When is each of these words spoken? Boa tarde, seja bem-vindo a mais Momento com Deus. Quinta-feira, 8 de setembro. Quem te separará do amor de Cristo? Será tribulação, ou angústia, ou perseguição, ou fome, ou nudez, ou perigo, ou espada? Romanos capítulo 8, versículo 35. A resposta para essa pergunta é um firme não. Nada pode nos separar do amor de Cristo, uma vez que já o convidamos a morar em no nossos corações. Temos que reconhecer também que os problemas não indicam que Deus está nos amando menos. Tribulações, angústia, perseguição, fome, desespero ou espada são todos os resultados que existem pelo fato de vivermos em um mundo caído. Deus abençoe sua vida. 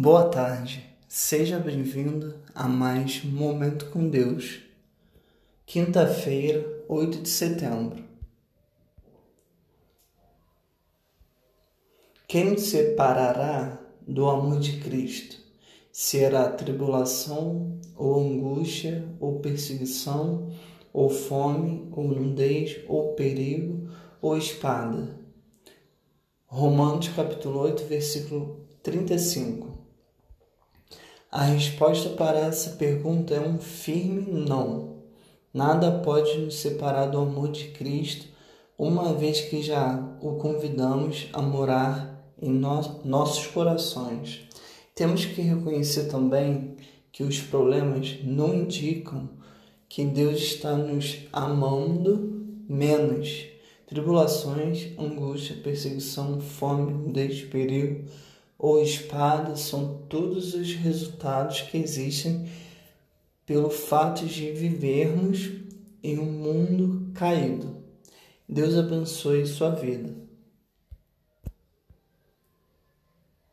Boa 0.00 0.28
tarde, 0.28 0.88
seja 1.08 1.58
bem-vindo 1.58 2.36
a 2.54 2.68
mais 2.68 3.24
Momento 3.24 3.86
com 3.86 4.08
Deus. 4.08 4.60
Quinta-feira, 5.66 6.84
8 6.86 7.22
de 7.22 7.28
setembro. 7.28 8.04
Quem 12.28 12.54
te 12.54 12.60
separará 12.60 13.76
do 14.06 14.30
amor 14.30 14.60
de 14.60 14.78
Cristo? 14.78 15.36
Será 15.90 16.48
tribulação, 16.48 17.80
ou 17.96 18.20
angústia, 18.20 19.04
ou 19.18 19.40
perseguição, 19.40 20.52
ou 20.92 21.10
fome, 21.10 21.88
ou 21.90 22.06
nudez, 22.06 22.84
ou 22.86 23.14
perigo, 23.14 23.90
ou 24.22 24.38
espada? 24.38 25.18
Romanos 26.46 27.08
capítulo 27.08 27.58
8, 27.62 27.82
versículo 27.86 28.64
35. 28.80 29.87
A 31.30 31.42
resposta 31.42 32.08
para 32.08 32.38
essa 32.38 32.70
pergunta 32.70 33.34
é 33.34 33.40
um 33.40 33.58
firme 33.58 34.32
não. 34.32 34.96
Nada 35.52 36.00
pode 36.00 36.38
nos 36.38 36.54
separar 36.54 37.04
do 37.06 37.18
amor 37.18 37.52
de 37.52 37.68
Cristo, 37.68 38.26
uma 38.78 39.12
vez 39.12 39.42
que 39.42 39.62
já 39.62 40.02
o 40.22 40.36
convidamos 40.36 41.28
a 41.34 41.42
morar 41.42 42.32
em 42.40 42.50
no 42.50 42.80
nossos 43.04 43.46
corações. 43.46 44.48
Temos 44.94 45.26
que 45.26 45.42
reconhecer 45.42 46.04
também 46.04 46.76
que 47.12 47.22
os 47.22 47.38
problemas 47.40 48.18
não 48.24 48.54
indicam 48.54 49.28
que 49.86 50.06
Deus 50.06 50.38
está 50.38 50.78
nos 50.78 51.26
amando 51.30 52.64
menos. 52.66 53.44
Tribulações, 53.86 54.98
angústia, 54.98 55.56
perseguição, 55.62 56.40
fome, 56.40 57.12
desespero 57.12 58.04
ou 58.58 58.82
espada 58.82 59.54
são 59.54 60.02
todos 60.08 60.54
os 60.54 60.74
resultados 60.74 61.60
que 61.62 61.78
existem 61.78 62.48
pelo 63.46 63.70
fato 63.70 64.26
de 64.26 64.50
vivermos 64.50 65.50
em 66.02 66.18
um 66.18 66.30
mundo 66.30 67.12
caído. 67.14 67.76
Deus 68.48 68.76
abençoe 68.76 69.46
sua 69.46 69.70
vida. 69.70 70.14